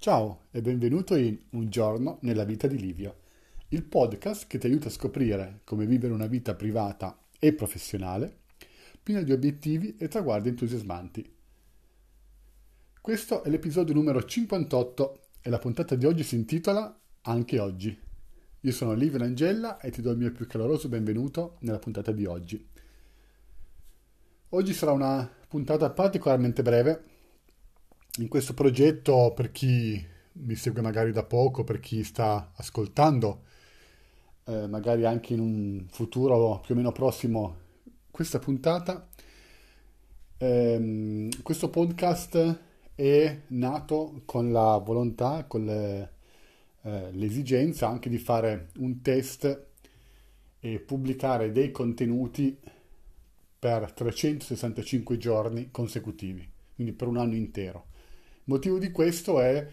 Ciao 0.00 0.42
e 0.52 0.62
benvenuto 0.62 1.16
in 1.16 1.36
Un 1.50 1.70
giorno 1.70 2.18
nella 2.22 2.44
vita 2.44 2.68
di 2.68 2.78
Livio, 2.78 3.16
il 3.70 3.82
podcast 3.82 4.46
che 4.46 4.56
ti 4.56 4.66
aiuta 4.66 4.86
a 4.86 4.92
scoprire 4.92 5.62
come 5.64 5.86
vivere 5.86 6.12
una 6.12 6.28
vita 6.28 6.54
privata 6.54 7.20
e 7.36 7.52
professionale, 7.52 8.42
piena 9.02 9.22
di 9.22 9.32
obiettivi 9.32 9.96
e 9.98 10.06
traguardi 10.06 10.50
entusiasmanti. 10.50 11.28
Questo 13.00 13.42
è 13.42 13.50
l'episodio 13.50 13.92
numero 13.92 14.24
58 14.24 15.20
e 15.42 15.50
la 15.50 15.58
puntata 15.58 15.96
di 15.96 16.06
oggi 16.06 16.22
si 16.22 16.36
intitola 16.36 16.96
Anche 17.22 17.58
oggi. 17.58 18.00
Io 18.60 18.72
sono 18.72 18.94
Livio 18.94 19.20
Angella 19.20 19.80
e 19.80 19.90
ti 19.90 20.00
do 20.00 20.12
il 20.12 20.18
mio 20.18 20.30
più 20.30 20.46
caloroso 20.46 20.88
benvenuto 20.88 21.56
nella 21.62 21.80
puntata 21.80 22.12
di 22.12 22.24
oggi. 22.24 22.68
Oggi 24.50 24.72
sarà 24.72 24.92
una 24.92 25.28
puntata 25.48 25.90
particolarmente 25.90 26.62
breve 26.62 27.16
in 28.18 28.28
questo 28.28 28.54
progetto, 28.54 29.32
per 29.34 29.52
chi 29.52 30.04
mi 30.32 30.54
segue 30.54 30.82
magari 30.82 31.12
da 31.12 31.24
poco, 31.24 31.64
per 31.64 31.80
chi 31.80 32.02
sta 32.04 32.52
ascoltando, 32.56 33.42
eh, 34.44 34.66
magari 34.66 35.04
anche 35.04 35.34
in 35.34 35.40
un 35.40 35.86
futuro 35.88 36.60
più 36.64 36.74
o 36.74 36.76
meno 36.76 36.92
prossimo, 36.92 37.66
questa 38.10 38.38
puntata, 38.38 39.08
ehm, 40.38 41.42
questo 41.42 41.70
podcast 41.70 42.60
è 42.94 43.40
nato 43.48 44.22
con 44.24 44.50
la 44.50 44.76
volontà, 44.78 45.44
con 45.46 45.64
le, 45.64 46.12
eh, 46.82 47.12
l'esigenza 47.12 47.88
anche 47.88 48.08
di 48.08 48.18
fare 48.18 48.70
un 48.78 49.00
test 49.02 49.66
e 50.60 50.80
pubblicare 50.80 51.52
dei 51.52 51.70
contenuti 51.70 52.56
per 53.58 53.92
365 53.92 55.18
giorni 55.18 55.70
consecutivi, 55.70 56.48
quindi 56.74 56.92
per 56.92 57.08
un 57.08 57.16
anno 57.18 57.34
intero 57.34 57.86
motivo 58.48 58.78
di 58.78 58.90
questo 58.90 59.40
è 59.40 59.66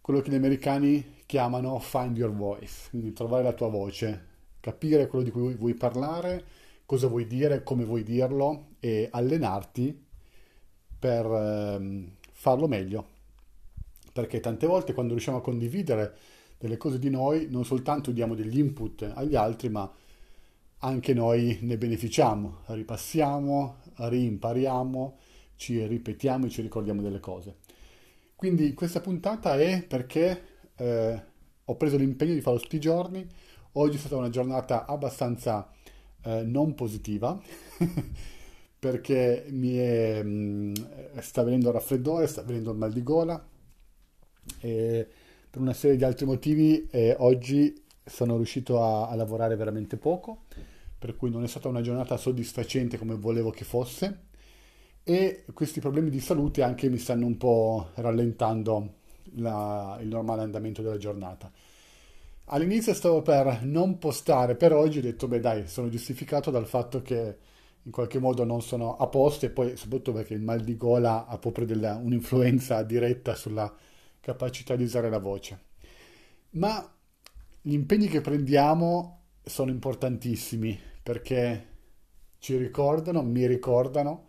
quello 0.00 0.20
che 0.20 0.30
gli 0.30 0.34
americani 0.34 1.22
chiamano 1.26 1.78
find 1.78 2.16
your 2.16 2.32
voice, 2.32 2.88
quindi 2.90 3.12
trovare 3.12 3.42
la 3.42 3.52
tua 3.52 3.68
voce, 3.68 4.32
capire 4.60 5.06
quello 5.06 5.24
di 5.24 5.30
cui 5.30 5.54
vuoi 5.54 5.74
parlare, 5.74 6.44
cosa 6.86 7.08
vuoi 7.08 7.26
dire, 7.26 7.62
come 7.62 7.84
vuoi 7.84 8.02
dirlo 8.02 8.72
e 8.78 9.08
allenarti 9.10 10.02
per 10.98 11.24
ehm, 11.24 12.10
farlo 12.32 12.68
meglio. 12.68 13.12
Perché 14.12 14.40
tante 14.40 14.66
volte 14.66 14.92
quando 14.92 15.12
riusciamo 15.12 15.38
a 15.38 15.42
condividere 15.42 16.16
delle 16.58 16.76
cose 16.76 16.98
di 16.98 17.10
noi, 17.10 17.48
non 17.50 17.64
soltanto 17.64 18.10
diamo 18.10 18.34
degli 18.34 18.58
input 18.58 19.10
agli 19.14 19.34
altri, 19.34 19.70
ma 19.70 19.90
anche 20.78 21.14
noi 21.14 21.58
ne 21.62 21.78
beneficiamo, 21.78 22.58
ripassiamo, 22.66 23.76
rimpariamo, 23.96 25.18
ci 25.56 25.84
ripetiamo 25.86 26.46
e 26.46 26.50
ci 26.50 26.60
ricordiamo 26.60 27.00
delle 27.00 27.20
cose. 27.20 27.62
Quindi 28.36 28.74
questa 28.74 29.00
puntata 29.00 29.58
è 29.58 29.84
perché 29.84 30.42
eh, 30.76 31.22
ho 31.64 31.76
preso 31.76 31.96
l'impegno 31.96 32.34
di 32.34 32.40
farlo 32.40 32.60
tutti 32.60 32.76
i 32.76 32.80
giorni. 32.80 33.26
Oggi 33.72 33.96
è 33.96 33.98
stata 33.98 34.16
una 34.16 34.30
giornata 34.30 34.86
abbastanza 34.86 35.70
eh, 36.22 36.42
non 36.42 36.74
positiva 36.74 37.40
perché 38.78 39.46
mi 39.50 39.76
è, 39.76 40.22
mh, 40.22 40.28
mm, 40.28 40.72
sta 41.20 41.42
venendo 41.42 41.68
il 41.68 41.74
raffreddore, 41.74 42.26
sta 42.26 42.42
venendo 42.42 42.70
il 42.72 42.78
mal 42.78 42.92
di 42.92 43.02
gola 43.02 43.42
e 44.60 45.08
per 45.48 45.60
una 45.60 45.72
serie 45.72 45.96
di 45.96 46.04
altri 46.04 46.26
motivi 46.26 46.86
eh, 46.90 47.14
oggi 47.18 47.82
sono 48.04 48.36
riuscito 48.36 48.82
a, 48.82 49.08
a 49.08 49.14
lavorare 49.14 49.56
veramente 49.56 49.96
poco, 49.96 50.44
per 50.98 51.16
cui 51.16 51.30
non 51.30 51.44
è 51.44 51.46
stata 51.46 51.68
una 51.68 51.80
giornata 51.80 52.16
soddisfacente 52.16 52.98
come 52.98 53.14
volevo 53.14 53.50
che 53.50 53.64
fosse 53.64 54.32
e 55.04 55.44
questi 55.52 55.80
problemi 55.80 56.08
di 56.08 56.18
salute 56.18 56.62
anche 56.62 56.88
mi 56.88 56.96
stanno 56.96 57.26
un 57.26 57.36
po' 57.36 57.90
rallentando 57.96 58.94
la, 59.34 59.98
il 60.00 60.08
normale 60.08 60.42
andamento 60.42 60.80
della 60.80 60.96
giornata. 60.96 61.52
All'inizio 62.46 62.94
stavo 62.94 63.20
per 63.22 63.62
non 63.62 63.98
postare 63.98 64.54
per 64.56 64.72
oggi, 64.72 64.98
ho 64.98 65.02
detto 65.02 65.28
beh 65.28 65.40
dai, 65.40 65.68
sono 65.68 65.88
giustificato 65.90 66.50
dal 66.50 66.66
fatto 66.66 67.02
che 67.02 67.36
in 67.82 67.90
qualche 67.90 68.18
modo 68.18 68.44
non 68.44 68.62
sono 68.62 68.96
a 68.96 69.06
posto 69.06 69.44
e 69.44 69.50
poi 69.50 69.76
soprattutto 69.76 70.12
perché 70.12 70.32
il 70.32 70.40
mal 70.40 70.60
di 70.60 70.76
gola 70.76 71.26
ha 71.26 71.36
proprio 71.38 71.66
della, 71.66 71.96
un'influenza 71.96 72.82
diretta 72.82 73.34
sulla 73.34 73.72
capacità 74.20 74.74
di 74.74 74.84
usare 74.84 75.10
la 75.10 75.18
voce. 75.18 75.60
Ma 76.50 76.90
gli 77.60 77.74
impegni 77.74 78.08
che 78.08 78.22
prendiamo 78.22 79.20
sono 79.42 79.70
importantissimi 79.70 80.78
perché 81.02 81.66
ci 82.38 82.56
ricordano, 82.56 83.22
mi 83.22 83.46
ricordano 83.46 84.28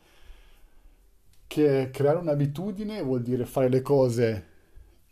che 1.56 1.90
creare 1.90 2.18
un'abitudine 2.18 3.02
vuol 3.02 3.22
dire 3.22 3.46
fare 3.46 3.70
le 3.70 3.82
cose 3.82 4.48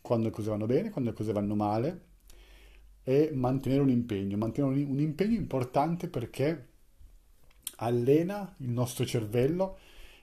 quando 0.02 0.26
le 0.26 0.34
cose 0.34 0.50
vanno 0.50 0.66
bene, 0.66 0.90
quando 0.90 1.12
le 1.12 1.16
cose 1.16 1.32
vanno 1.32 1.56
male 1.56 2.02
e 3.02 3.32
mantenere 3.34 3.82
un 3.82 3.90
impegno. 3.90 4.36
Mantenere 4.36 4.84
un 4.84 5.00
impegno 5.00 5.38
importante 5.38 6.10
perché 6.10 6.68
allena 7.78 8.54
il 8.58 8.72
nostro 8.72 9.06
cervello 9.06 9.78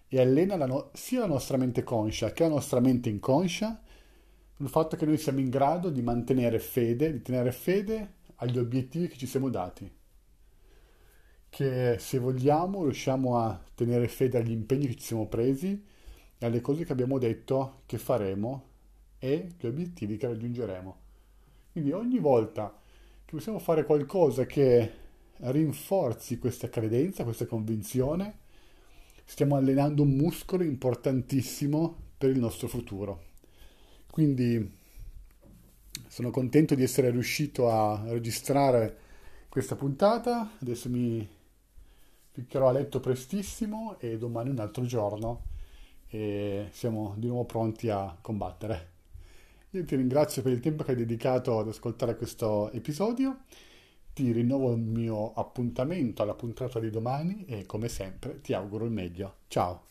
e 0.08 0.20
allena 0.20 0.56
la 0.56 0.66
no- 0.66 0.90
sia 0.92 1.20
la 1.20 1.26
nostra 1.26 1.56
mente 1.56 1.84
conscia 1.84 2.32
che 2.32 2.42
la 2.42 2.50
nostra 2.50 2.80
mente 2.80 3.08
inconscia 3.08 3.80
il 4.58 4.68
fatto 4.68 4.96
che 4.96 5.06
noi 5.06 5.16
siamo 5.16 5.40
in 5.40 5.48
grado 5.48 5.88
di 5.88 6.02
mantenere 6.02 6.58
fede, 6.58 7.12
di 7.12 7.22
tenere 7.22 7.50
fede 7.50 8.16
agli 8.36 8.58
obiettivi 8.58 9.08
che 9.08 9.16
ci 9.16 9.26
siamo 9.26 9.48
dati. 9.48 9.90
Che 11.48 11.96
se 11.98 12.18
vogliamo 12.18 12.82
riusciamo 12.82 13.38
a 13.38 13.58
tenere 13.74 14.06
fede 14.06 14.36
agli 14.36 14.50
impegni 14.50 14.86
che 14.86 14.96
ci 14.96 15.06
siamo 15.06 15.26
presi 15.26 15.88
alle 16.46 16.60
cose 16.60 16.84
che 16.84 16.92
abbiamo 16.92 17.18
detto 17.18 17.82
che 17.86 17.98
faremo 17.98 18.68
e 19.18 19.48
gli 19.58 19.66
obiettivi 19.66 20.16
che 20.16 20.26
raggiungeremo. 20.26 20.96
Quindi 21.72 21.92
ogni 21.92 22.18
volta 22.18 22.74
che 23.24 23.34
possiamo 23.34 23.58
fare 23.58 23.84
qualcosa 23.84 24.46
che 24.46 24.92
rinforzi 25.36 26.38
questa 26.38 26.68
credenza, 26.68 27.24
questa 27.24 27.46
convinzione, 27.46 28.38
stiamo 29.24 29.56
allenando 29.56 30.02
un 30.02 30.10
muscolo 30.10 30.64
importantissimo 30.64 31.96
per 32.16 32.30
il 32.30 32.38
nostro 32.38 32.68
futuro. 32.68 33.24
Quindi 34.10 34.78
sono 36.08 36.30
contento 36.30 36.74
di 36.74 36.82
essere 36.82 37.10
riuscito 37.10 37.70
a 37.70 38.02
registrare 38.08 38.98
questa 39.48 39.76
puntata, 39.76 40.52
adesso 40.60 40.88
mi 40.88 41.26
ficcherò 42.32 42.68
a 42.68 42.72
letto 42.72 43.00
prestissimo 43.00 43.98
e 44.00 44.18
domani 44.18 44.50
un 44.50 44.58
altro 44.58 44.84
giorno 44.84 45.42
e 46.10 46.66
siamo 46.72 47.14
di 47.16 47.28
nuovo 47.28 47.44
pronti 47.44 47.88
a 47.88 48.16
combattere. 48.20 48.88
Io 49.70 49.84
ti 49.84 49.94
ringrazio 49.94 50.42
per 50.42 50.52
il 50.52 50.60
tempo 50.60 50.82
che 50.82 50.90
hai 50.90 50.96
dedicato 50.96 51.60
ad 51.60 51.68
ascoltare 51.68 52.16
questo 52.16 52.72
episodio, 52.72 53.42
ti 54.12 54.32
rinnovo 54.32 54.72
il 54.72 54.80
mio 54.80 55.32
appuntamento 55.34 56.22
alla 56.22 56.34
puntata 56.34 56.80
di 56.80 56.90
domani 56.90 57.44
e 57.46 57.64
come 57.66 57.88
sempre 57.88 58.40
ti 58.40 58.52
auguro 58.52 58.84
il 58.84 58.90
meglio. 58.90 59.36
Ciao! 59.46 59.89